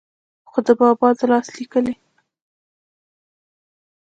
[0.49, 1.93] خو دَبابا دَلاس ليکلې